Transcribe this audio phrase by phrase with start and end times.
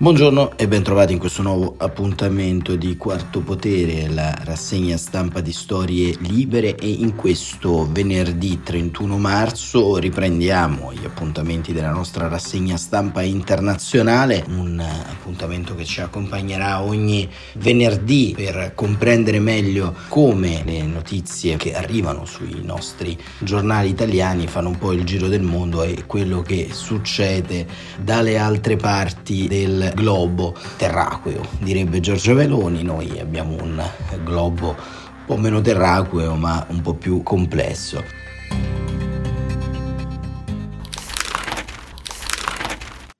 [0.00, 6.14] Buongiorno e bentrovati in questo nuovo appuntamento di Quarto Potere, la rassegna stampa di storie
[6.20, 6.76] libere.
[6.76, 14.78] E in questo venerdì 31 marzo riprendiamo gli appuntamenti della nostra rassegna stampa internazionale, un
[14.78, 22.60] appuntamento che ci accompagnerà ogni venerdì per comprendere meglio come le notizie che arrivano sui
[22.62, 27.66] nostri giornali italiani fanno un po' il giro del mondo e quello che succede
[28.00, 33.82] dalle altre parti del globo terraqueo, direbbe Giorgio Veloni, noi abbiamo un
[34.24, 38.02] globo un po' meno terraqueo ma un po' più complesso.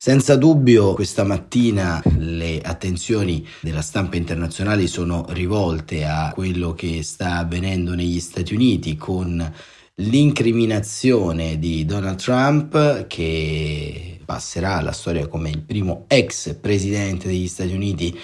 [0.08, 7.36] Senza dubbio questa mattina le attenzioni della stampa internazionale sono rivolte a quello che sta
[7.36, 9.52] avvenendo negli Stati Uniti con
[9.96, 17.73] l'incriminazione di Donald Trump che passerà alla storia come il primo ex presidente degli Stati
[17.73, 18.14] Uniti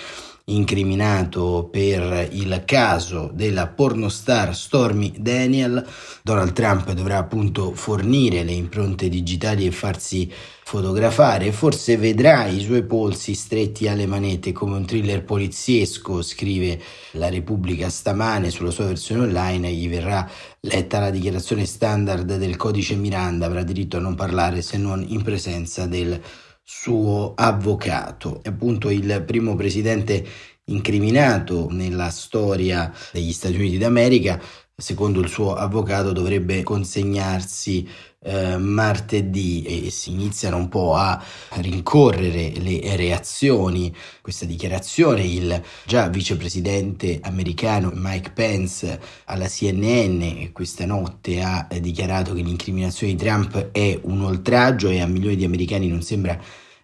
[0.46, 5.86] incriminato per il caso della pornostar Stormy Daniel.
[6.22, 10.30] Donald Trump dovrà appunto fornire le impronte digitali e farsi
[10.64, 11.50] fotografare.
[11.52, 16.78] Forse vedrà i suoi polsi stretti alle manette come un thriller poliziesco, scrive
[17.12, 19.72] la Repubblica stamane sulla sua versione online.
[19.72, 20.28] Gli verrà
[20.60, 25.22] letta la dichiarazione standard del codice Miranda, avrà diritto a non parlare se non in
[25.22, 26.20] presenza del
[26.64, 28.40] suo avvocato.
[28.42, 30.26] Appunto il primo presidente
[30.66, 34.40] incriminato nella storia degli Stati Uniti d'America.
[34.76, 37.86] Secondo il suo avvocato dovrebbe consegnarsi
[38.24, 41.22] eh, martedì e si iniziano un po' a
[41.56, 43.94] rincorrere le reazioni.
[44.20, 52.42] Questa dichiarazione il già vicepresidente americano Mike Pence alla CNN questa notte ha dichiarato che
[52.42, 56.38] l'incriminazione di Trump è un oltraggio e a milioni di americani non sembra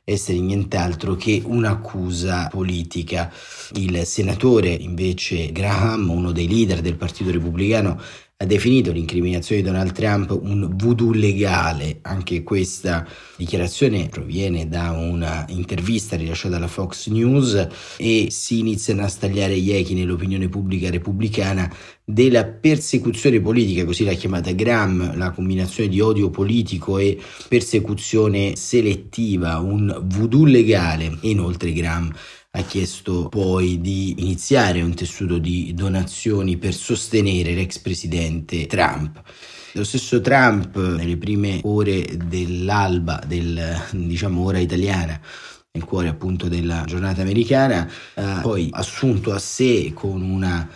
[0.05, 3.33] essere nient'altro che un'accusa politica.
[3.75, 8.01] Il senatore invece Graham, uno dei leader del Partito Repubblicano,
[8.43, 11.99] ha definito l'incriminazione di Donald Trump un voodoo legale.
[12.01, 13.07] Anche questa
[13.37, 17.69] dichiarazione proviene da una intervista rilasciata alla Fox News
[17.99, 21.71] e si iniziano a stagliare gli echi nell'opinione pubblica repubblicana
[22.03, 29.59] della persecuzione politica, così l'ha chiamata Graham, la combinazione di odio politico e persecuzione selettiva,
[29.59, 31.19] un voodoo legale.
[31.21, 32.11] E inoltre Graham
[32.53, 39.23] ha chiesto poi di iniziare un tessuto di donazioni per sostenere l'ex presidente Trump.
[39.75, 45.21] Lo stesso Trump nelle prime ore dell'alba del diciamo ora italiana
[45.73, 50.69] nel cuore appunto della giornata americana ha poi assunto a sé con una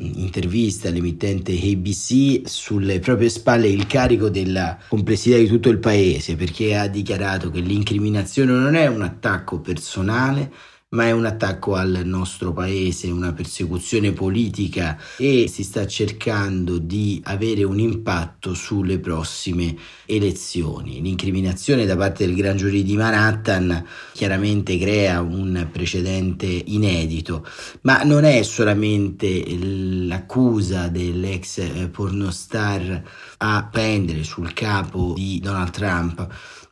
[0.00, 6.74] intervista all'emittente ABC sulle proprie spalle il carico della complessità di tutto il paese perché
[6.74, 10.50] ha dichiarato che l'incriminazione non è un attacco personale
[10.90, 17.20] ma è un attacco al nostro paese, una persecuzione politica e si sta cercando di
[17.24, 19.76] avere un impatto sulle prossime
[20.06, 21.02] elezioni.
[21.02, 23.84] L'incriminazione da parte del Gran Giurì di Manhattan
[24.14, 27.46] chiaramente crea un precedente inedito,
[27.82, 33.02] ma non è solamente l'accusa dell'ex pornostar
[33.36, 36.26] a pendere sul capo di Donald Trump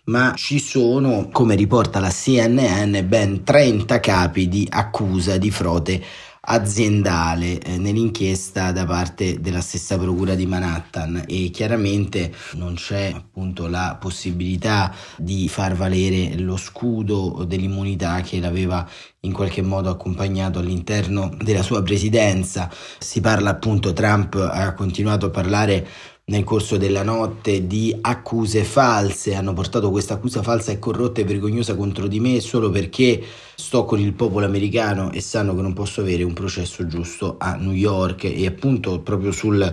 [0.06, 6.02] ma ci sono, come riporta la CNN, ben 30 capi di accusa di frode
[6.48, 13.66] aziendale eh, nell'inchiesta da parte della stessa procura di Manhattan e chiaramente non c'è appunto
[13.66, 18.88] la possibilità di far valere lo scudo dell'immunità che l'aveva
[19.20, 22.70] in qualche modo accompagnato all'interno della sua presidenza.
[22.98, 25.88] Si parla appunto, Trump ha continuato a parlare
[26.28, 31.24] nel corso della notte di accuse false, hanno portato questa accusa falsa e corrotta e
[31.24, 33.22] vergognosa contro di me solo perché
[33.54, 37.54] sto con il popolo americano e sanno che non posso avere un processo giusto a
[37.54, 38.24] New York.
[38.24, 39.72] E appunto proprio sul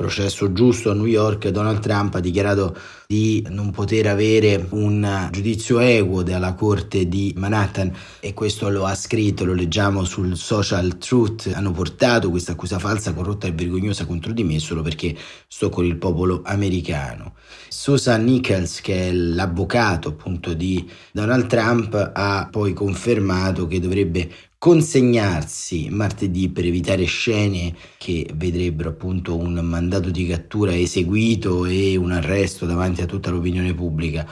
[0.00, 2.74] processo giusto a New York, Donald Trump ha dichiarato
[3.06, 8.94] di non poter avere un giudizio equo dalla corte di Manhattan e questo lo ha
[8.94, 14.32] scritto, lo leggiamo sul social Truth, hanno portato questa accusa falsa, corrotta e vergognosa contro
[14.32, 15.14] di me solo perché
[15.46, 17.34] sto con il popolo americano.
[17.68, 24.30] Susan Nichols, che è l'avvocato appunto di Donald Trump, ha poi confermato che dovrebbe
[24.60, 32.12] consegnarsi martedì per evitare scene che vedrebbero appunto un mandato di cattura eseguito e un
[32.12, 34.28] arresto davanti a tutta l'opinione pubblica.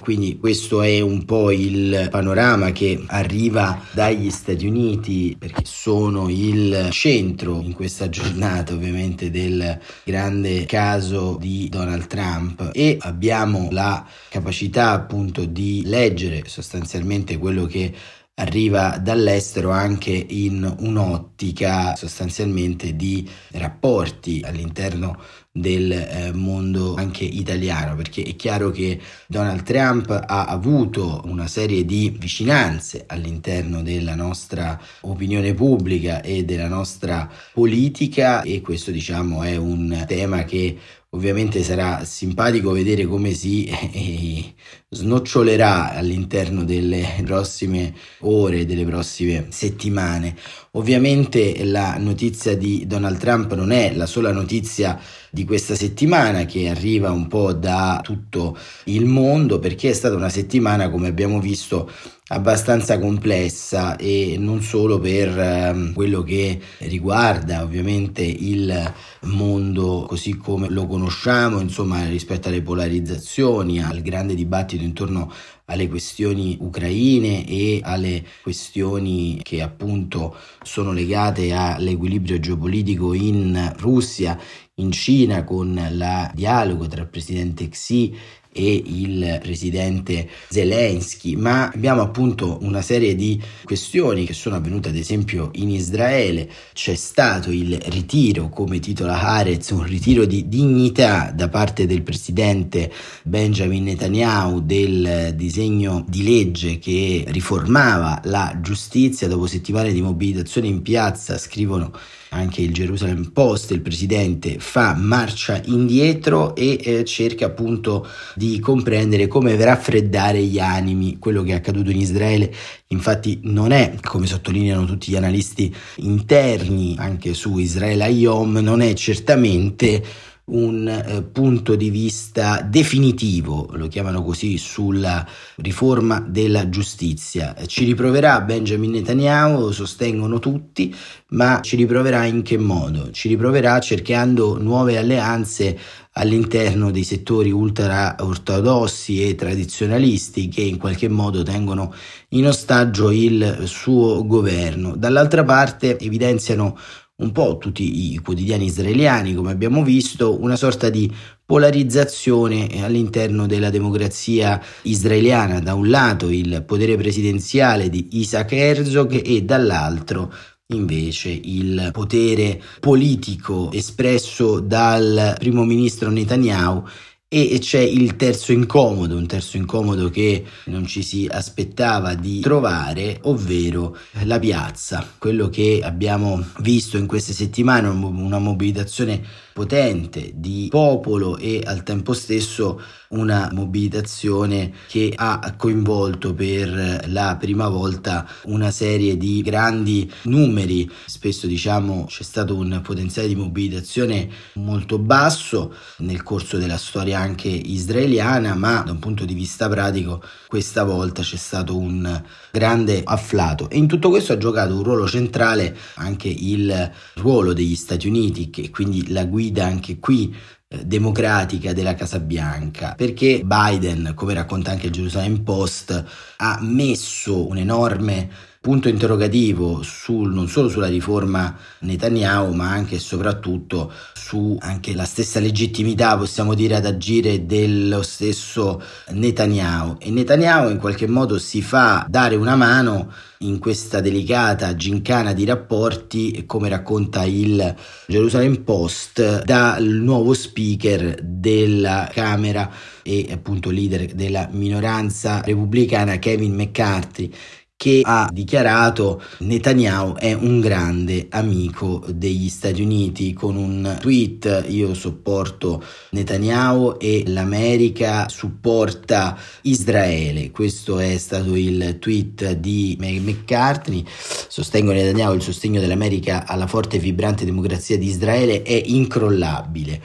[0.00, 6.88] Quindi questo è un po' il panorama che arriva dagli Stati Uniti perché sono il
[6.90, 14.90] centro in questa giornata ovviamente del grande caso di Donald Trump e abbiamo la capacità
[14.90, 17.94] appunto di leggere sostanzialmente quello che
[18.38, 25.20] arriva dall'estero anche in un'ottica sostanzialmente di rapporti all'interno
[25.50, 31.84] del eh, mondo anche italiano perché è chiaro che Donald Trump ha avuto una serie
[31.84, 39.56] di vicinanze all'interno della nostra opinione pubblica e della nostra politica e questo diciamo è
[39.56, 40.78] un tema che
[41.12, 44.54] Ovviamente sarà simpatico vedere come si eh,
[44.90, 50.36] snocciolerà all'interno delle prossime ore, delle prossime settimane.
[50.72, 56.68] Ovviamente la notizia di Donald Trump non è la sola notizia di questa settimana che
[56.68, 61.90] arriva un po' da tutto il mondo perché è stata una settimana come abbiamo visto
[62.28, 68.92] abbastanza complessa e non solo per eh, quello che riguarda ovviamente il
[69.22, 75.32] mondo così come lo conosciamo, insomma rispetto alle polarizzazioni, al grande dibattito intorno
[75.66, 84.38] alle questioni ucraine e alle questioni che appunto sono legate all'equilibrio geopolitico in Russia,
[84.78, 88.16] in Cina con il dialogo tra il presidente Xi
[88.50, 94.96] e il presidente Zelensky, ma abbiamo appunto una serie di questioni che sono avvenute ad
[94.96, 101.48] esempio in Israele, c'è stato il ritiro, come titola Haaretz, un ritiro di dignità da
[101.48, 102.90] parte del presidente
[103.22, 109.28] Benjamin Netanyahu del disegno di legge che riformava la giustizia.
[109.28, 111.92] Dopo settimane di mobilitazione in piazza, scrivono
[112.30, 119.26] anche il Jerusalem Post, il presidente fa marcia indietro e eh, cerca appunto di comprendere
[119.26, 121.18] come raffreddare gli animi.
[121.18, 122.52] Quello che è accaduto in Israele
[122.88, 128.94] infatti non è, come sottolineano tutti gli analisti interni anche su Israele Ayom, non è
[128.94, 130.02] certamente
[130.48, 137.54] un eh, punto di vista definitivo, lo chiamano così, sulla riforma della giustizia.
[137.66, 140.94] Ci riproverà Benjamin Netanyahu, lo sostengono tutti,
[141.28, 143.10] ma ci riproverà in che modo?
[143.10, 145.78] Ci riproverà cercando nuove alleanze
[146.12, 151.94] all'interno dei settori ultra ortodossi e tradizionalisti che in qualche modo tengono
[152.30, 154.96] in ostaggio il suo governo.
[154.96, 156.76] Dall'altra parte evidenziano
[157.20, 161.12] un po' tutti i quotidiani israeliani, come abbiamo visto, una sorta di
[161.44, 169.42] polarizzazione all'interno della democrazia israeliana, da un lato il potere presidenziale di Isaac Herzog e
[169.42, 170.32] dall'altro
[170.70, 176.84] invece il potere politico espresso dal primo ministro Netanyahu
[177.30, 183.18] e c'è il terzo incomodo, un terzo incomodo che non ci si aspettava di trovare,
[183.24, 183.94] ovvero
[184.24, 189.22] la piazza, quello che abbiamo visto in queste settimane, una mobilitazione
[189.52, 197.68] potente di popolo e al tempo stesso una mobilitazione che ha coinvolto per la prima
[197.68, 200.88] volta una serie di grandi numeri.
[201.06, 207.48] Spesso diciamo c'è stato un potenziale di mobilitazione molto basso nel corso della storia anche
[207.48, 212.22] israeliana, ma da un punto di vista pratico questa volta c'è stato un
[212.52, 213.68] grande afflato.
[213.70, 218.50] E in tutto questo ha giocato un ruolo centrale anche il ruolo degli Stati Uniti
[218.50, 220.34] che quindi la guida guida anche qui
[220.68, 226.04] eh, democratica della Casa Bianca, perché Biden, come racconta anche il Jerusalem Post,
[226.36, 228.28] ha messo un enorme
[228.68, 235.06] punto interrogativo sul, non solo sulla riforma Netanyahu, ma anche e soprattutto su anche la
[235.06, 238.82] stessa legittimità, possiamo dire, ad agire dello stesso
[239.12, 239.96] Netanyahu.
[240.00, 245.46] E Netanyahu in qualche modo si fa dare una mano in questa delicata gincana di
[245.46, 247.74] rapporti, come racconta il
[248.06, 252.70] Jerusalem Post, dal nuovo speaker della Camera
[253.02, 257.32] e appunto leader della minoranza repubblicana Kevin McCarthy
[257.78, 263.32] che ha dichiarato Netanyahu è un grande amico degli Stati Uniti.
[263.32, 270.50] Con un tweet io sopporto Netanyahu e l'America supporta Israele.
[270.50, 274.04] Questo è stato il tweet di McCartney.
[274.48, 280.02] Sostengo Netanyahu il sostegno dell'America alla forte e vibrante democrazia di Israele è incrollabile.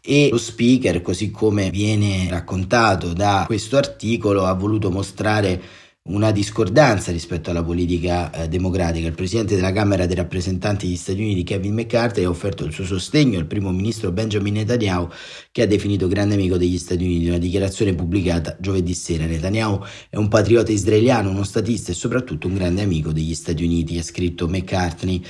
[0.00, 7.12] E lo speaker così come viene raccontato da questo articolo ha voluto mostrare una discordanza
[7.12, 9.06] rispetto alla politica eh, democratica.
[9.06, 12.84] Il presidente della Camera dei rappresentanti degli Stati Uniti, Kevin McCarthy, ha offerto il suo
[12.84, 15.08] sostegno al primo ministro Benjamin Netanyahu,
[15.52, 17.28] che ha definito grande amico degli Stati Uniti.
[17.28, 19.26] Una dichiarazione pubblicata giovedì sera.
[19.26, 23.98] Netanyahu è un patriota israeliano, uno statista e soprattutto un grande amico degli Stati Uniti,
[23.98, 25.22] ha scritto McCartney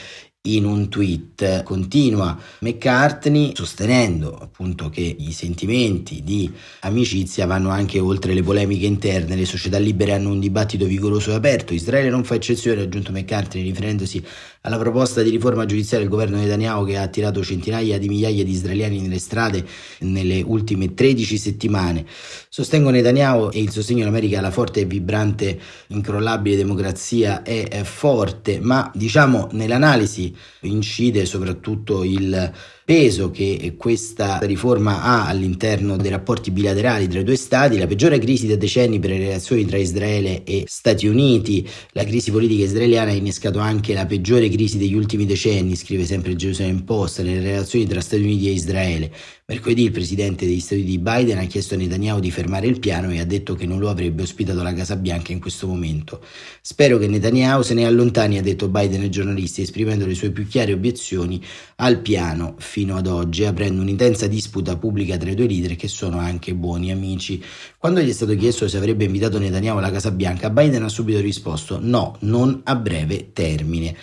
[0.42, 1.62] in un tweet.
[1.64, 9.36] Continua McCartney sostenendo appunto che i sentimenti di amicizia vanno anche oltre le polemiche interne,
[9.36, 13.12] le società libere hanno un dibattito vigoroso e aperto, Israele non fa eccezione, ha aggiunto
[13.12, 14.24] McCartney riferendosi
[14.62, 18.50] alla proposta di riforma giudiziaria del governo Netanyahu che ha attirato centinaia di migliaia di
[18.50, 19.64] israeliani nelle strade
[20.00, 22.04] nelle ultime 13 settimane.
[22.48, 27.84] Sostengo Netanyahu e il sostegno in America alla forte e vibrante, incrollabile democrazia è, è
[27.84, 32.52] forte, ma diciamo nell'analisi incide soprattutto il
[32.90, 38.18] peso che questa riforma ha all'interno dei rapporti bilaterali tra i due stati, la peggiore
[38.18, 43.12] crisi da decenni per le relazioni tra Israele e Stati Uniti, la crisi politica israeliana
[43.12, 47.86] ha innescato anche la peggiore crisi degli ultimi decenni, scrive sempre Jerusalem Post, nelle relazioni
[47.86, 49.12] tra Stati Uniti e Israele.
[49.50, 53.10] Mercoledì il presidente degli Stati Uniti Biden ha chiesto a Netanyahu di fermare il piano
[53.10, 56.24] e ha detto che non lo avrebbe ospitato alla Casa Bianca in questo momento.
[56.60, 60.46] Spero che Netanyahu se ne allontani, ha detto Biden ai giornalisti, esprimendo le sue più
[60.46, 61.44] chiare obiezioni
[61.76, 66.20] al piano fino ad oggi, aprendo un'intensa disputa pubblica tra i due leader che sono
[66.20, 67.42] anche buoni amici.
[67.76, 71.18] Quando gli è stato chiesto se avrebbe invitato Netanyahu alla Casa Bianca, Biden ha subito
[71.18, 73.96] risposto no, non a breve termine.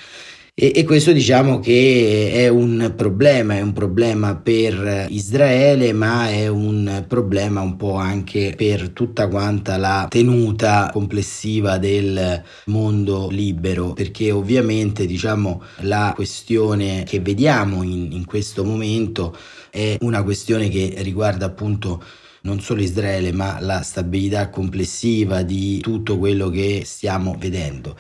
[0.60, 6.48] E, e, questo diciamo che è un problema, è un problema per Israele, ma è
[6.48, 14.32] un problema un po' anche per tutta quanta la tenuta complessiva del mondo libero, perché
[14.32, 19.38] ovviamente diciamo la questione che vediamo in, in questo momento
[19.70, 22.02] è una questione che riguarda appunto
[22.42, 27.96] non solo Israele ma la stabilità complessiva di tutto quello che stiamo vedendo.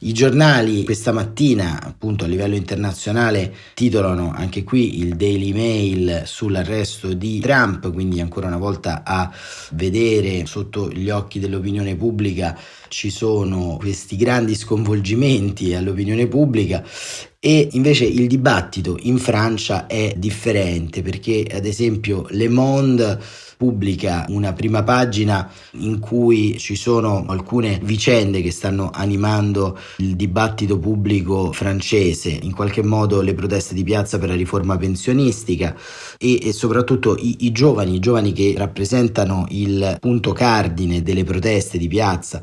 [0.00, 7.12] I giornali questa mattina appunto a livello internazionale titolano anche qui il Daily Mail sull'arresto
[7.14, 9.30] di Trump, quindi ancora una volta a
[9.72, 16.84] vedere sotto gli occhi dell'opinione pubblica ci sono questi grandi sconvolgimenti all'opinione pubblica
[17.40, 23.20] e invece il dibattito in Francia è differente perché ad esempio Le Monde
[23.56, 30.78] pubblica una prima pagina in cui ci sono alcune vicende che stanno animando il dibattito
[30.78, 35.76] pubblico francese, in qualche modo le proteste di piazza per la riforma pensionistica
[36.18, 41.78] e, e soprattutto i, i giovani, i giovani che rappresentano il punto cardine delle proteste
[41.78, 42.40] di piazza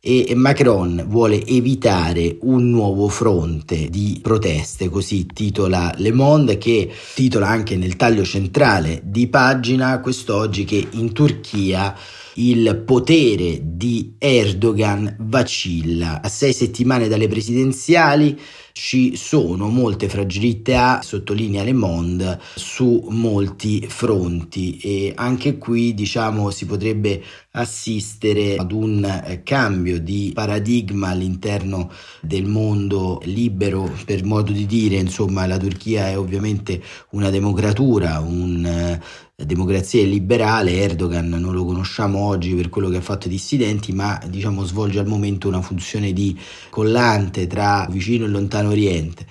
[0.00, 7.48] e Macron vuole evitare un nuovo fronte di proteste, così titola Le Monde che titola
[7.48, 11.94] anche nel taglio centrale di pagina quest'oggi che in Turchia
[12.38, 16.22] il potere di Erdogan vacilla.
[16.22, 18.38] A sei settimane dalle presidenziali
[18.72, 26.64] ci sono molte fragilità, sottolinea Le Monde, su molti fronti e anche qui diciamo si
[26.64, 27.20] potrebbe
[27.52, 31.90] assistere ad un eh, cambio di paradigma all'interno
[32.20, 36.80] del mondo libero per modo di dire insomma la Turchia è ovviamente
[37.10, 39.00] una democratura un
[39.44, 44.20] democrazia liberale, Erdogan non lo conosciamo oggi per quello che ha fatto ai dissidenti, ma
[44.26, 46.36] diciamo svolge al momento una funzione di
[46.70, 49.24] collante tra vicino e lontano oriente.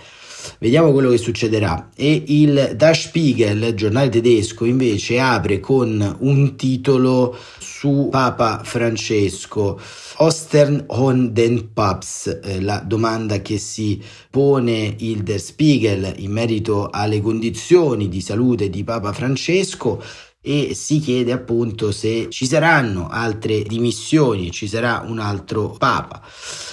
[0.59, 1.89] Vediamo quello che succederà.
[1.93, 9.77] E il Der Spiegel, giornale tedesco, invece apre con un titolo su Papa Francesco.
[10.19, 16.89] Ostern on den Paps, eh, la domanda che si pone il Der Spiegel in merito
[16.89, 20.01] alle condizioni di salute di Papa Francesco
[20.41, 26.21] e si chiede appunto se ci saranno altre dimissioni, ci sarà un altro Papa.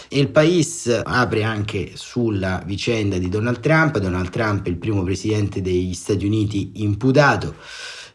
[0.09, 5.61] Il Paese apre anche sulla vicenda di Donald Trump, Donald Trump è il primo presidente
[5.61, 7.57] degli Stati Uniti imputato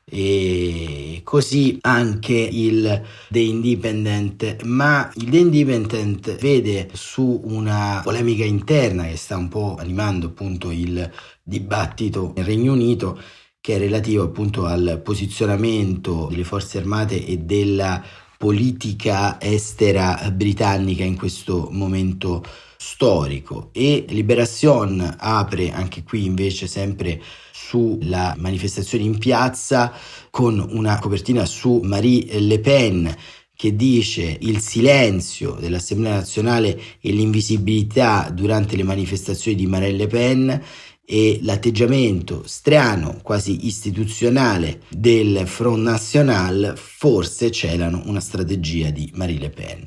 [0.10, 9.06] e così anche il The Independent, ma il The Independent vede su una polemica interna
[9.06, 11.10] che sta un po' animando appunto il
[11.44, 13.20] dibattito nel Regno Unito
[13.62, 18.02] che è relativo appunto al posizionamento delle forze armate e della
[18.38, 22.44] politica estera britannica in questo momento
[22.82, 27.22] storico e Liberation apre anche qui invece sempre
[27.52, 29.92] sulla manifestazione in piazza
[30.30, 33.14] con una copertina su Marie Le Pen
[33.54, 40.64] che dice il silenzio dell'Assemblea nazionale e l'invisibilità durante le manifestazioni di Marine Le Pen
[41.04, 49.50] e l'atteggiamento strano, quasi istituzionale del Front National forse celano una strategia di Marie Le
[49.50, 49.86] Pen.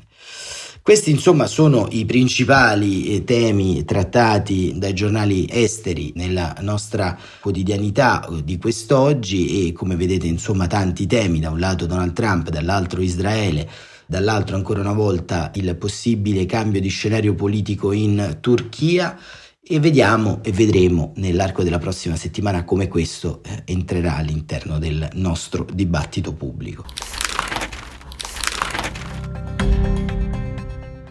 [0.83, 8.43] Questi insomma sono i principali eh, temi trattati dai giornali esteri nella nostra quotidianità eh,
[8.43, 9.69] di quest'oggi.
[9.69, 13.65] E come vedete insomma tanti temi, da un lato Donald Trump, dall'altro Israele,
[14.05, 19.17] dall'altro ancora una volta il possibile cambio di scenario politico in Turchia.
[19.65, 25.65] E vediamo e vedremo nell'arco della prossima settimana come questo eh, entrerà all'interno del nostro
[25.71, 26.83] dibattito pubblico.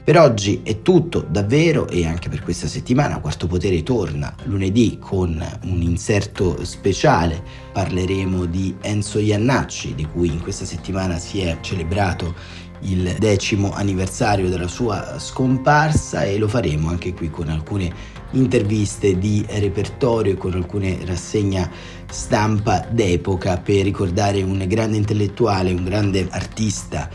[0.04, 5.40] Per oggi è tutto davvero e anche per questa settimana Quarto Potere torna lunedì con
[5.66, 7.40] un inserto speciale.
[7.70, 12.34] Parleremo di Enzo Iannacci di cui in questa settimana si è celebrato
[12.80, 19.44] il decimo anniversario della sua scomparsa e lo faremo anche qui con alcune interviste di
[19.48, 21.70] repertorio con alcune rassegne
[22.10, 27.08] stampa d'epoca per ricordare un grande intellettuale, un grande artista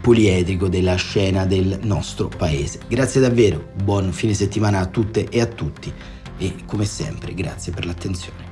[0.00, 2.80] poliedrico della scena del nostro paese.
[2.88, 5.92] Grazie davvero, buon fine settimana a tutte e a tutti
[6.38, 8.46] e come sempre grazie per l'attenzione.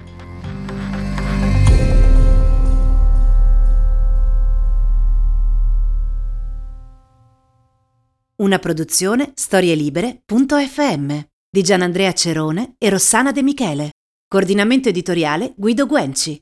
[8.39, 11.19] Una produzione storielibere.fm
[11.49, 13.93] di Gianandrea Cerone e Rossana De Michele.
[14.29, 16.39] Coordinamento editoriale Guido Guenci.